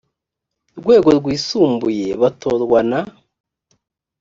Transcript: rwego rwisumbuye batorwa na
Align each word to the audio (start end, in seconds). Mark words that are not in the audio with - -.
rwego 0.79 1.09
rwisumbuye 1.17 2.07
batorwa 2.21 2.79
na 2.89 2.99